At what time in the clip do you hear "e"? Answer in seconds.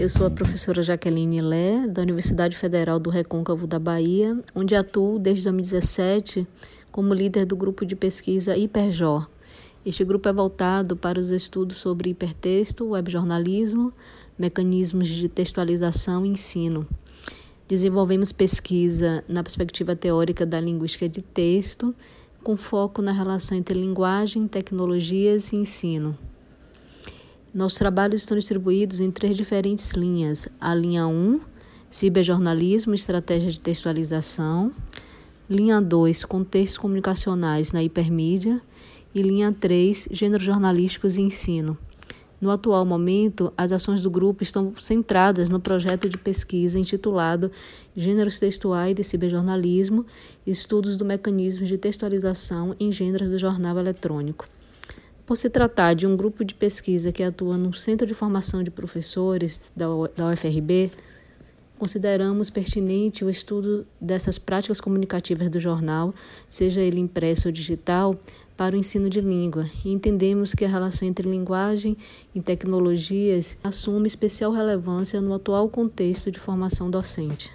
16.24-16.30, 25.52-25.56, 39.12-39.20, 41.18-41.22, 69.82-69.90, 72.34-72.42